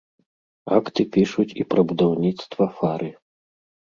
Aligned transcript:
Акты 0.77 1.01
пішуць 1.15 1.53
і 1.63 1.65
пра 1.73 1.81
будаўніцтва 1.91 2.67
фары. 2.79 3.11